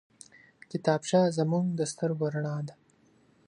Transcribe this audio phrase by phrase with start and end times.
[0.71, 2.75] کتابچه زموږ د سترګو رڼا ده